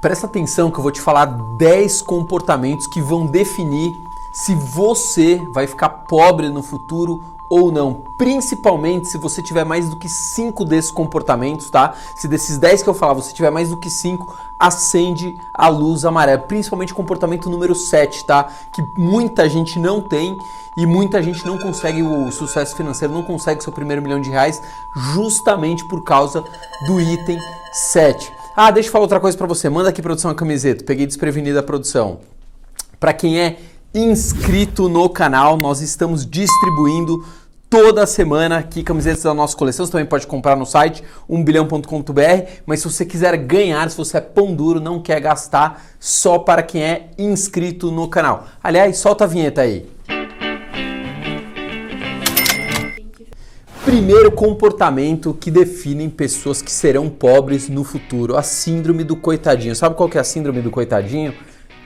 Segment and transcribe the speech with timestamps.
[0.00, 4.00] Presta atenção que eu vou te falar 10 comportamentos que vão definir
[4.32, 9.96] se você vai ficar pobre no futuro ou não, principalmente se você tiver mais do
[9.96, 11.94] que 5 desses comportamentos, tá?
[12.14, 16.04] Se desses 10 que eu falar você tiver mais do que 5, acende a luz
[16.04, 18.48] amarela, principalmente comportamento número 7, tá?
[18.70, 20.38] Que muita gente não tem
[20.76, 24.62] e muita gente não consegue o sucesso financeiro, não consegue seu primeiro milhão de reais
[24.94, 26.44] justamente por causa
[26.86, 27.40] do item
[27.72, 28.37] 7.
[28.60, 29.70] Ah, deixa eu falar outra coisa para você.
[29.70, 30.82] Manda aqui produção a camiseta.
[30.82, 32.18] Peguei desprevenida a produção.
[32.98, 33.56] Para quem é
[33.94, 37.24] inscrito no canal, nós estamos distribuindo
[37.70, 39.86] toda semana aqui camisetas da nossa coleção.
[39.86, 44.20] Você também pode comprar no site 1bilhão.com.br, mas se você quiser ganhar, se você é
[44.20, 48.48] pão duro, não quer gastar, só para quem é inscrito no canal.
[48.60, 49.88] Aliás, solta a vinheta aí.
[53.88, 59.74] Primeiro comportamento que define pessoas que serão pobres no futuro, a síndrome do coitadinho.
[59.74, 61.32] Sabe qual que é a síndrome do coitadinho?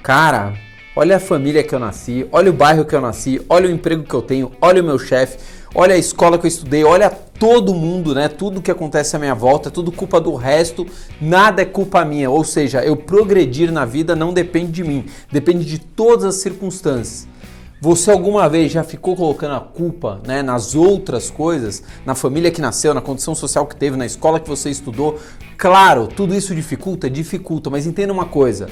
[0.02, 0.52] Cara,
[0.96, 4.02] olha a família que eu nasci, olha o bairro que eu nasci, olha o emprego
[4.02, 5.38] que eu tenho, olha o meu chefe,
[5.72, 8.26] olha a escola que eu estudei, olha todo mundo, né?
[8.26, 10.84] Tudo que acontece à minha volta, tudo culpa do resto,
[11.20, 12.28] nada é culpa minha.
[12.28, 17.28] Ou seja, eu progredir na vida não depende de mim, depende de todas as circunstâncias.
[17.82, 22.60] Você alguma vez já ficou colocando a culpa né, nas outras coisas, na família que
[22.60, 25.18] nasceu, na condição social que teve, na escola que você estudou?
[25.58, 27.10] Claro, tudo isso dificulta?
[27.10, 28.68] Dificulta, mas entenda uma coisa.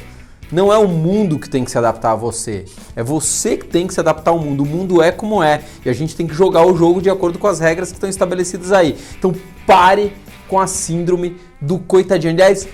[0.53, 2.67] Não é o mundo que tem que se adaptar a você.
[2.95, 4.63] É você que tem que se adaptar ao mundo.
[4.63, 5.65] O mundo é como é.
[5.85, 8.09] E a gente tem que jogar o jogo de acordo com as regras que estão
[8.09, 8.97] estabelecidas aí.
[9.19, 9.35] Então
[9.67, 10.13] pare
[10.47, 12.33] com a síndrome do coitadinho.
[12.33, 12.69] Aliás,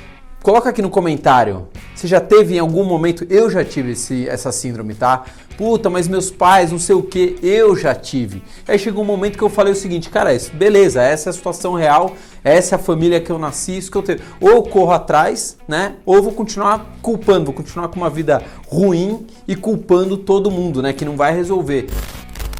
[0.46, 1.66] coloca aqui no comentário.
[1.92, 3.26] Você já teve em algum momento?
[3.28, 5.24] Eu já tive esse, essa síndrome, tá?
[5.58, 8.44] Puta, mas meus pais, não sei o que, eu já tive.
[8.68, 11.74] Aí chegou um momento que eu falei o seguinte, cara, beleza, essa é a situação
[11.74, 14.20] real, essa é a família que eu nasci, isso que eu tenho.
[14.40, 15.94] Ou corro atrás, né?
[16.06, 20.92] Ou vou continuar culpando, vou continuar com uma vida ruim e culpando todo mundo, né?
[20.92, 21.88] Que não vai resolver.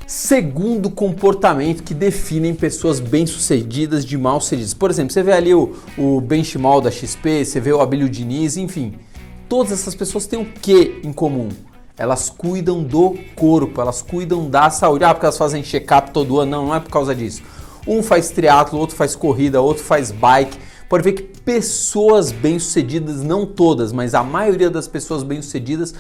[0.07, 4.73] Segundo comportamento que definem pessoas bem-sucedidas de mal-sucedidas.
[4.73, 8.57] Por exemplo, você vê ali o, o Benchimol da XP, você vê o Abílio Diniz,
[8.57, 8.95] enfim.
[9.49, 11.49] Todas essas pessoas têm o que em comum?
[11.99, 15.05] elas cuidam do corpo, elas cuidam da saúde.
[15.05, 16.51] Ah, porque elas fazem check-up todo ano.
[16.51, 17.43] Não, não é por causa disso.
[17.87, 20.59] Um faz triatlo, outro faz corrida, outro faz bike.
[20.89, 25.95] Pode ver que pessoas bem-sucedidas, não todas, mas a maioria das pessoas bem-sucedidas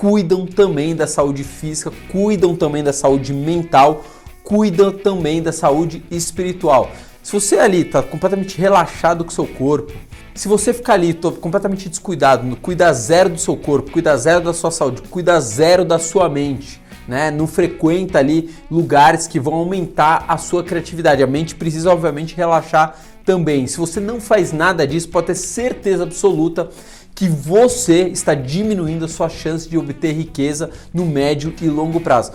[0.00, 4.02] cuidam também da saúde física, cuidam também da saúde mental,
[4.42, 6.90] cuidam também da saúde espiritual.
[7.22, 9.92] Se você ali está completamente relaxado com o seu corpo,
[10.34, 14.70] se você ficar ali completamente descuidado, cuida zero do seu corpo, cuida zero da sua
[14.70, 17.30] saúde, cuida zero da sua mente, né?
[17.30, 21.22] Não frequenta ali lugares que vão aumentar a sua criatividade.
[21.22, 23.66] A mente precisa, obviamente, relaxar também.
[23.66, 26.70] Se você não faz nada disso, pode ter certeza absoluta
[27.14, 32.32] que você está diminuindo a sua chance de obter riqueza no médio e longo prazo.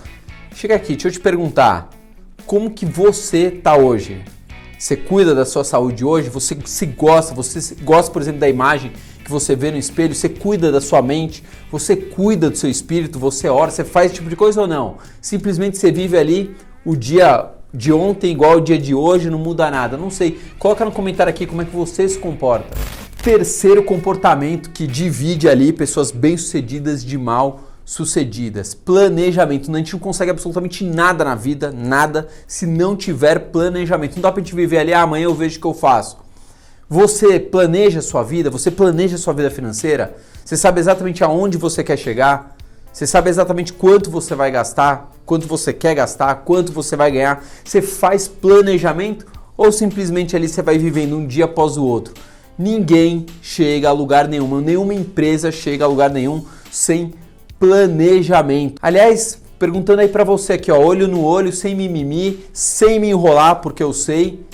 [0.54, 1.90] Chega aqui, deixa eu te perguntar,
[2.46, 4.24] como que você está hoje?
[4.78, 8.92] Você cuida da sua saúde hoje, você se gosta, você gosta, por exemplo, da imagem
[9.24, 13.18] que você vê no espelho, você cuida da sua mente, você cuida do seu espírito,
[13.18, 14.98] você ora, você faz esse tipo de coisa ou não?
[15.20, 16.54] Simplesmente você vive ali
[16.84, 19.96] o dia de ontem igual ao dia de hoje, não muda nada.
[19.96, 20.38] Não sei.
[20.58, 22.68] Coloca no comentário aqui como é que você se comporta.
[23.26, 28.72] Terceiro comportamento que divide ali pessoas bem-sucedidas de mal sucedidas.
[28.72, 29.68] Planejamento.
[29.68, 34.14] A gente não consegue absolutamente nada na vida, nada, se não tiver planejamento.
[34.14, 36.18] Não dá pra gente viver ali, ah, amanhã eu vejo o que eu faço.
[36.88, 41.58] Você planeja a sua vida, você planeja a sua vida financeira, você sabe exatamente aonde
[41.58, 42.56] você quer chegar,
[42.92, 47.44] você sabe exatamente quanto você vai gastar, quanto você quer gastar, quanto você vai ganhar.
[47.64, 49.26] Você faz planejamento
[49.56, 52.14] ou simplesmente ali você vai vivendo um dia após o outro?
[52.58, 57.12] Ninguém chega a lugar nenhum, nenhuma empresa chega a lugar nenhum sem
[57.58, 58.78] planejamento.
[58.80, 63.60] Aliás, perguntando aí para você aqui, ó, olho no olho, sem mimimi, sem me enrolar,
[63.60, 64.44] porque eu sei.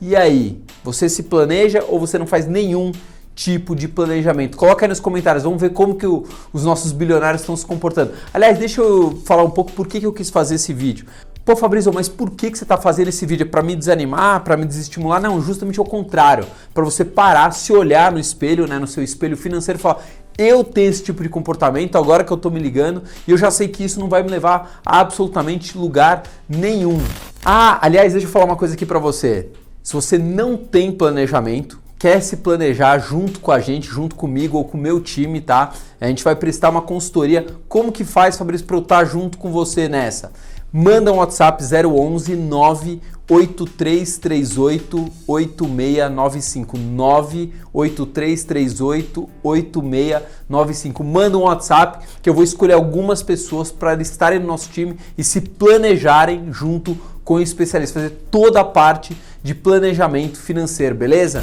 [0.00, 2.92] E aí, você se planeja ou você não faz nenhum
[3.34, 4.56] tipo de planejamento?
[4.56, 6.24] Coloca aí nos comentários, vamos ver como que o,
[6.54, 8.12] os nossos bilionários estão se comportando.
[8.32, 11.06] Aliás, deixa eu falar um pouco por que, que eu quis fazer esse vídeo.
[11.44, 13.44] Pô, Fabrício, mas por que, que você está fazendo esse vídeo?
[13.44, 15.20] É para me desanimar, para me desestimular?
[15.20, 16.46] Não, justamente ao contrário.
[16.74, 20.02] Para você parar, se olhar no espelho, né, no seu espelho financeiro e falar:
[20.36, 23.50] eu tenho esse tipo de comportamento agora que eu estou me ligando e eu já
[23.50, 26.98] sei que isso não vai me levar a absolutamente lugar nenhum.
[27.44, 29.48] Ah, aliás, deixa eu falar uma coisa aqui para você.
[29.82, 34.64] Se você não tem planejamento, quer se planejar junto com a gente, junto comigo ou
[34.64, 35.72] com o meu time, tá?
[36.00, 37.46] A gente vai prestar uma consultoria.
[37.68, 40.32] Como que faz, Fabrício, para eu estar junto com você nessa?
[40.72, 51.04] Manda um WhatsApp 011 98338 8695 98338 8695.
[51.04, 55.24] Manda um WhatsApp que eu vou escolher algumas pessoas para estarem no nosso time e
[55.24, 61.42] se planejarem junto com o especialista, fazer toda a parte de planejamento financeiro, beleza?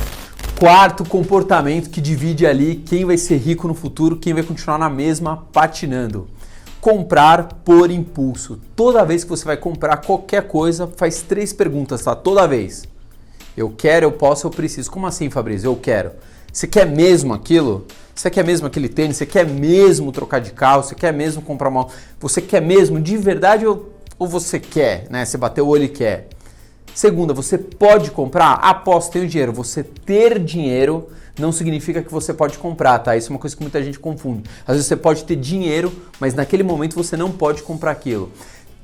[0.60, 4.90] Quarto comportamento que divide ali quem vai ser rico no futuro, quem vai continuar na
[4.90, 6.28] mesma patinando
[6.82, 8.60] comprar por impulso.
[8.76, 12.16] Toda vez que você vai comprar qualquer coisa, faz três perguntas, tá?
[12.16, 12.84] Toda vez.
[13.56, 14.90] Eu quero, eu posso, eu preciso.
[14.92, 15.68] Como assim, Fabrício?
[15.68, 16.12] Eu quero.
[16.52, 17.86] Você quer mesmo aquilo?
[18.14, 19.18] Você quer mesmo aquele tênis?
[19.18, 20.84] Você quer mesmo trocar de carro?
[20.84, 21.88] Você quer mesmo comprar uma.
[22.20, 25.26] Você quer mesmo de verdade ou, ou você quer, né?
[25.26, 26.28] Você bateu o olho e quer.
[26.98, 28.58] Segunda, você pode comprar?
[28.84, 29.54] Posso, tenho dinheiro.
[29.54, 33.16] Você ter dinheiro não significa que você pode comprar, tá?
[33.16, 34.50] Isso é uma coisa que muita gente confunde.
[34.66, 38.32] Às vezes você pode ter dinheiro, mas naquele momento você não pode comprar aquilo.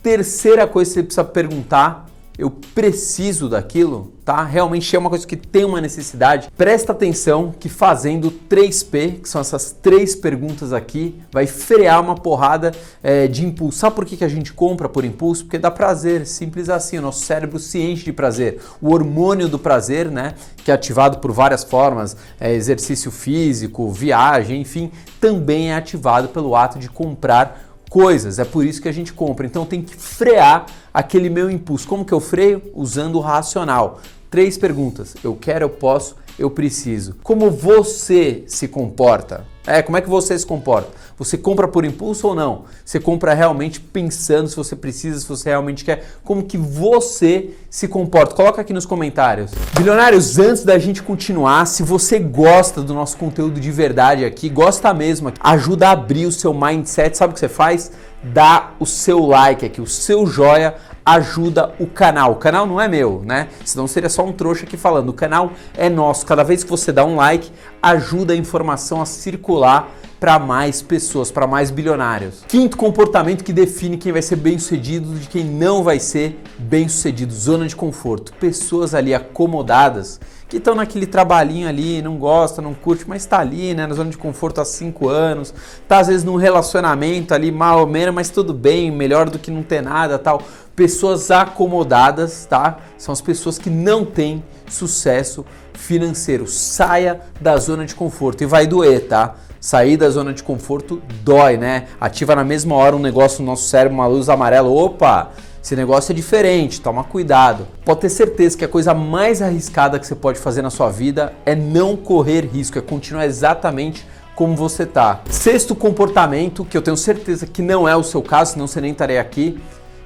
[0.03, 2.07] Terceira coisa que você precisa perguntar
[2.37, 4.43] eu preciso daquilo, tá?
[4.43, 6.49] Realmente é uma coisa que tem uma necessidade.
[6.57, 12.71] Presta atenção que fazendo 3P, que são essas três perguntas aqui, vai frear uma porrada
[13.03, 13.77] é, de impulso.
[13.77, 15.43] Sabe por que, a gente compra por impulso?
[15.43, 16.97] Porque dá prazer, simples assim.
[16.97, 18.59] O nosso cérebro se enche de prazer.
[18.81, 20.33] O hormônio do prazer, né?
[20.63, 26.55] Que é ativado por várias formas, é, exercício físico, viagem, enfim, também é ativado pelo
[26.55, 28.39] ato de comprar coisas.
[28.39, 29.45] É por isso que a gente compra.
[29.45, 31.87] Então tem que frear aquele meu impulso.
[31.87, 32.59] Como que eu freio?
[32.73, 34.01] Usando o racional.
[34.31, 35.15] Três perguntas.
[35.23, 37.15] Eu quero, eu posso, eu preciso.
[37.21, 39.45] Como você se comporta?
[39.65, 40.89] É, como é que você se comporta?
[41.17, 42.65] Você compra por impulso ou não?
[42.83, 46.05] Você compra realmente pensando se você precisa, se você realmente quer?
[46.23, 48.35] Como que você se comporta?
[48.35, 49.51] Coloca aqui nos comentários.
[49.77, 54.93] Bilionários, antes da gente continuar, se você gosta do nosso conteúdo de verdade aqui, gosta
[54.93, 57.91] mesmo, ajuda a abrir o seu mindset, sabe o que você faz?
[58.21, 60.75] Dá o seu like aqui, o seu joia
[61.05, 62.33] ajuda o canal.
[62.33, 63.47] O canal não é meu, né?
[63.65, 65.09] Senão seria só um trouxa aqui falando.
[65.09, 66.25] O canal é nosso.
[66.25, 67.51] Cada vez que você dá um like,
[67.81, 69.89] ajuda a informação a circular
[70.19, 72.45] para mais pessoas, para mais bilionários.
[72.47, 76.87] Quinto comportamento que define quem vai ser bem sucedido de quem não vai ser bem
[76.87, 78.31] sucedido: zona de conforto.
[78.39, 80.21] Pessoas ali acomodadas
[80.53, 84.11] que estão naquele trabalhinho ali, não gosta, não curte, mas está ali, né, na zona
[84.11, 85.51] de conforto há cinco anos,
[85.87, 89.49] tá às vezes num relacionamento ali mal ou menos, mas tudo bem, melhor do que
[89.49, 90.43] não ter nada, tal.
[90.75, 92.79] Pessoas acomodadas, tá?
[92.97, 96.47] São as pessoas que não têm sucesso financeiro.
[96.47, 99.35] Saia da zona de conforto e vai doer, tá?
[99.59, 101.87] Sair da zona de conforto dói, né?
[102.01, 104.67] Ativa na mesma hora um negócio no nosso cérebro, uma luz amarela.
[104.67, 105.31] Opa!
[105.63, 107.65] Esse negócio é diferente, toma cuidado.
[107.85, 111.33] Pode ter certeza que a coisa mais arriscada que você pode fazer na sua vida
[111.45, 114.05] é não correr risco, é continuar exatamente
[114.35, 115.21] como você tá.
[115.29, 118.91] Sexto comportamento, que eu tenho certeza que não é o seu caso, senão você nem
[118.91, 119.57] estaria aqui,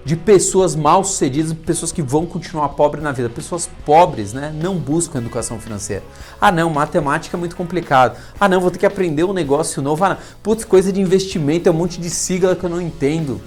[0.07, 3.27] de pessoas mal sucedidas, pessoas que vão continuar pobres na vida.
[3.27, 4.55] Pessoas pobres, né?
[4.55, 6.01] Não buscam educação financeira.
[6.39, 8.17] Ah, não, matemática é muito complicado.
[8.39, 10.05] Ah, não, vou ter que aprender um negócio novo.
[10.05, 10.17] Ah, não.
[10.41, 13.41] Putz, coisa de investimento, é um monte de sigla que eu não entendo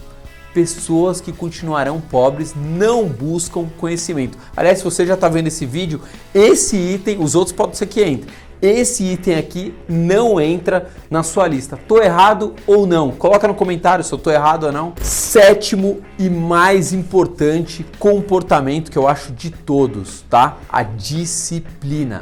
[0.53, 4.37] pessoas que continuarão pobres não buscam conhecimento.
[4.57, 6.01] Aliás, se você já está vendo esse vídeo,
[6.35, 8.31] esse item, os outros podem ser que entre.
[8.63, 11.79] Esse item aqui não entra na sua lista.
[11.89, 13.11] Tô errado ou não?
[13.11, 14.93] Coloca no comentário se eu tô errado ou não.
[15.01, 20.59] Sétimo e mais importante comportamento que eu acho de todos, tá?
[20.69, 22.21] A disciplina.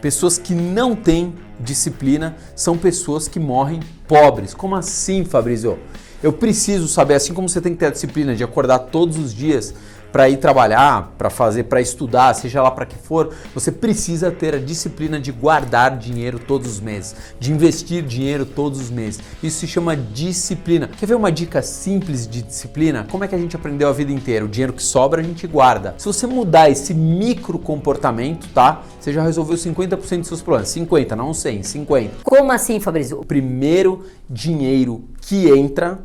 [0.00, 4.54] Pessoas que não têm disciplina são pessoas que morrem pobres.
[4.54, 5.76] Como assim, Fabrício?
[6.22, 9.34] Eu preciso saber, assim como você tem que ter a disciplina de acordar todos os
[9.34, 9.74] dias
[10.12, 14.54] para ir trabalhar, para fazer, para estudar, seja lá para que for, você precisa ter
[14.54, 19.20] a disciplina de guardar dinheiro todos os meses, de investir dinheiro todos os meses.
[19.42, 20.88] Isso se chama disciplina.
[20.88, 23.06] Quer ver uma dica simples de disciplina?
[23.10, 24.44] Como é que a gente aprendeu a vida inteira?
[24.44, 25.94] O dinheiro que sobra a gente guarda.
[25.98, 28.82] Se você mudar esse micro comportamento, tá?
[28.98, 30.68] Você já resolveu 50% dos seus problemas.
[30.68, 32.16] 50, não 100, 50.
[32.22, 33.20] Como assim, Fabrício?
[33.20, 36.00] O primeiro dinheiro que entra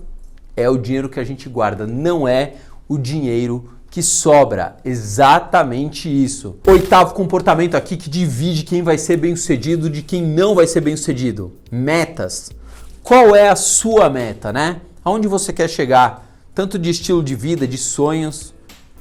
[0.56, 2.54] é o dinheiro que a gente guarda, não é
[2.88, 4.76] o dinheiro que sobra.
[4.84, 6.58] Exatamente isso.
[6.68, 10.82] Oitavo comportamento aqui que divide quem vai ser bem sucedido de quem não vai ser
[10.82, 11.54] bem sucedido.
[11.72, 12.52] Metas.
[13.02, 14.82] Qual é a sua meta, né?
[15.02, 16.30] Aonde você quer chegar?
[16.54, 18.54] Tanto de estilo de vida, de sonhos,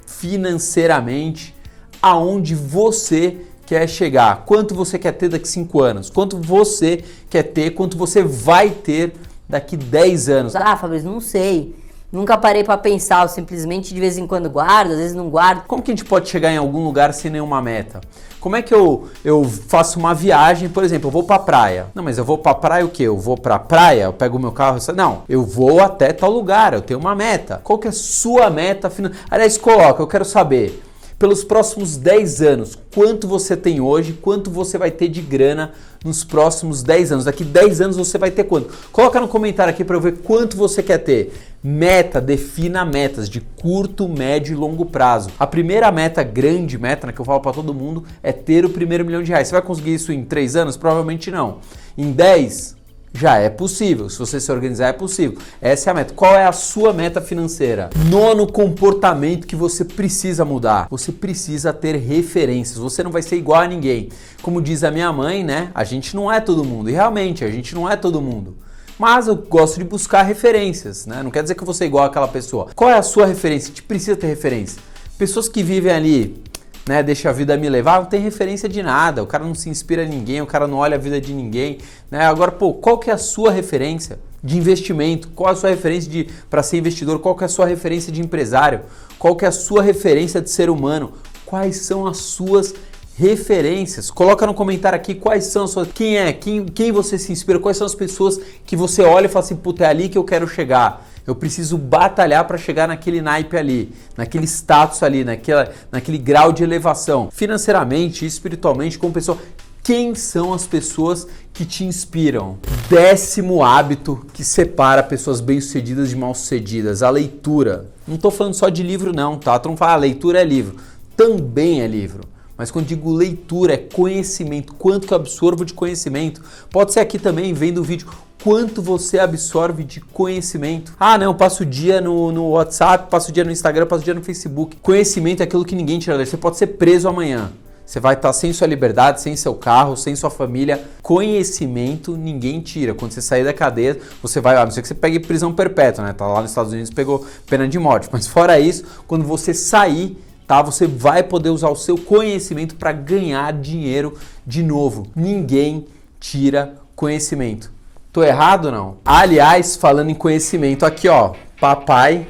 [0.07, 1.53] financeiramente,
[2.01, 7.71] aonde você quer chegar, quanto você quer ter daqui 5 anos, quanto você quer ter,
[7.71, 9.15] quanto você vai ter
[9.49, 10.55] daqui 10 anos.
[10.55, 11.75] Ah, Fabrício, não sei.
[12.15, 15.65] Nunca parei para pensar, eu simplesmente de vez em quando guardo, às vezes não guardo.
[15.67, 18.01] Como que a gente pode chegar em algum lugar sem nenhuma meta?
[18.39, 21.87] Como é que eu, eu faço uma viagem, por exemplo, eu vou pra praia.
[21.93, 23.03] Não, mas eu vou pra praia o quê?
[23.03, 24.95] Eu vou pra praia, eu pego o meu carro, eu...
[24.95, 27.61] não, eu vou até tal lugar, eu tenho uma meta.
[27.65, 29.11] Qual que é a sua meta final?
[29.29, 30.85] Aliás, coloca, eu quero saber
[31.19, 32.79] pelos próximos 10 anos.
[32.95, 35.73] Quanto você tem hoje, quanto você vai ter de grana
[36.05, 37.25] nos próximos 10 anos.
[37.25, 38.73] Daqui 10 anos você vai ter quanto?
[38.93, 41.33] Coloca no comentário aqui para eu ver quanto você quer ter.
[41.63, 45.31] Meta, defina metas de curto, médio e longo prazo.
[45.39, 48.69] A primeira meta, grande meta, né, que eu falo para todo mundo, é ter o
[48.69, 49.49] primeiro milhão de reais.
[49.49, 50.77] Você vai conseguir isso em 3 anos?
[50.77, 51.59] Provavelmente não.
[51.97, 52.77] Em 10?
[53.17, 54.11] Já é possível.
[54.11, 55.39] Se você se organizar, é possível.
[55.61, 56.13] Essa é a meta.
[56.13, 57.91] Qual é a sua meta financeira?
[58.11, 60.89] Nono comportamento que você precisa mudar.
[60.91, 62.77] Você precisa ter referências.
[62.77, 64.09] Você não vai ser igual a ninguém.
[64.43, 65.71] Como diz a minha mãe, né?
[65.77, 66.91] A gente não é todo mundo.
[66.91, 68.57] E realmente, a gente não é todo mundo.
[68.99, 71.23] Mas eu gosto de buscar referências, né?
[71.23, 72.67] Não quer dizer que vou ser igual àquela pessoa.
[72.75, 73.67] Qual é a sua referência?
[73.67, 74.83] A gente precisa ter referência.
[75.17, 76.43] Pessoas que vivem ali
[76.87, 79.71] né, deixa a vida me levar, não tem referência de nada, o cara não se
[79.71, 81.79] inspira em ninguém, o cara não olha a vida de ninguém,
[82.11, 82.27] né?
[82.27, 85.29] Agora, pô, qual que é a sua referência de investimento?
[85.29, 87.19] Qual a sua referência de para ser investidor?
[87.19, 88.81] Qual que é a sua referência de empresário?
[89.19, 91.13] Qual que é a sua referência de ser humano?
[91.47, 92.75] Quais são as suas
[93.17, 94.11] referências?
[94.11, 97.59] Coloca no comentário aqui quais são as suas, quem é, quem, quem você se inspira,
[97.59, 100.25] quais são as pessoas que você olha e fala assim, puta, é ali que eu
[100.25, 101.09] quero chegar.
[101.27, 106.63] Eu preciso batalhar para chegar naquele naipe ali, naquele status ali, naquela, naquele grau de
[106.63, 109.39] elevação, financeiramente, espiritualmente, como pessoa.
[109.83, 112.59] Quem são as pessoas que te inspiram?
[112.89, 117.91] Décimo hábito que separa pessoas bem-sucedidas de mal-sucedidas, a leitura.
[118.07, 119.59] Não estou falando só de livro não, tá?
[119.59, 120.77] Tu não fala, ah, leitura é livro.
[121.17, 122.23] Também é livro.
[122.57, 124.75] Mas quando digo leitura, é conhecimento.
[124.75, 126.41] Quanto que eu absorvo de conhecimento?
[126.71, 128.07] Pode ser aqui também, vendo o vídeo
[128.45, 130.95] quanto você absorve de conhecimento.
[131.01, 134.03] Ah, não, eu passo o dia no, no WhatsApp, passo o dia no Instagram, passo
[134.03, 134.77] o dia no Facebook.
[134.83, 137.51] Conhecimento é aquilo que ninguém tira Você pode ser preso amanhã.
[137.87, 140.85] Você vai estar sem sua liberdade, sem seu carro, sem sua família.
[141.03, 142.93] Conhecimento ninguém tira.
[142.93, 146.05] Quando você sair da cadeia, você vai, a não ser que você pegue prisão perpétua,
[146.05, 146.13] né?
[146.13, 148.11] Tá lá nos Estados Unidos, pegou pena de morte.
[148.13, 150.61] Mas fora isso, quando você sair, tá?
[150.61, 155.07] Você vai poder usar o seu conhecimento para ganhar dinheiro de novo.
[155.17, 155.87] Ninguém
[156.21, 157.74] tira conhecimento.
[158.15, 158.99] Tô errado não?
[159.05, 162.29] Aliás, falando em conhecimento, aqui ó, papai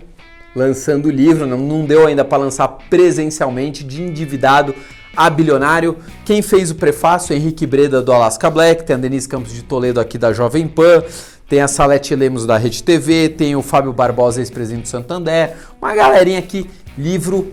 [0.56, 4.74] lançando o livro, não, não deu ainda para lançar presencialmente, de endividado
[5.14, 5.98] a bilionário.
[6.24, 7.36] Quem fez o prefácio?
[7.36, 11.02] Henrique Breda do Alaska Black, tem a Denise Campos de Toledo aqui da Jovem Pan,
[11.50, 15.94] tem a Salete Lemos da Rede TV, tem o Fábio Barbosa, ex-presidente do Santander, uma
[15.94, 17.52] galerinha aqui, livro.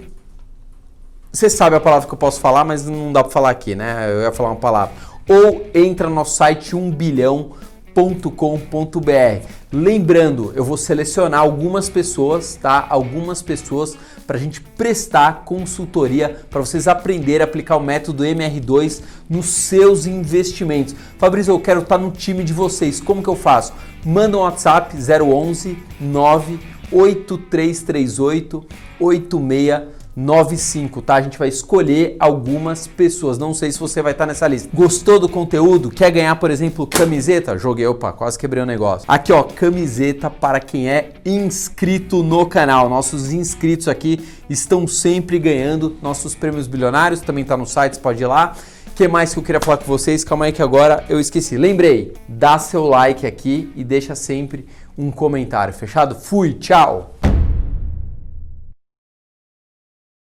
[1.34, 4.10] Você sabe a palavra que eu posso falar, mas não dá para falar aqui, né?
[4.10, 4.94] Eu ia falar uma palavra.
[5.28, 7.60] Ou entra no nosso site 1 bilhão
[7.94, 9.46] com.br.
[9.72, 12.86] Lembrando, eu vou selecionar algumas pessoas, tá?
[12.90, 19.02] Algumas pessoas para a gente prestar consultoria para vocês aprenderem a aplicar o método MR2
[19.30, 20.96] nos seus investimentos.
[21.18, 23.00] Fabrício, eu quero estar tá no time de vocês.
[23.00, 23.74] Como que eu faço?
[24.06, 28.64] Manda um WhatsApp 011 98338
[29.00, 31.16] 86 95, tá?
[31.16, 33.38] A gente vai escolher algumas pessoas.
[33.38, 34.70] Não sei se você vai estar nessa lista.
[34.74, 35.90] Gostou do conteúdo?
[35.90, 37.58] Quer ganhar, por exemplo, camiseta?
[37.58, 39.06] Joguei, opa, quase quebrei o negócio.
[39.08, 42.90] Aqui, ó, camiseta para quem é inscrito no canal.
[42.90, 47.22] Nossos inscritos aqui estão sempre ganhando nossos prêmios bilionários.
[47.22, 48.54] Também tá no site, pode ir lá.
[48.88, 50.24] O que mais que eu queria falar com vocês?
[50.24, 51.58] Calma aí que agora eu esqueci.
[51.58, 54.66] Lembrei, dá seu like aqui e deixa sempre
[54.98, 55.74] um comentário.
[55.74, 56.16] Fechado?
[56.16, 57.21] Fui, tchau!